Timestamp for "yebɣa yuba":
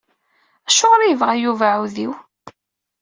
1.09-1.65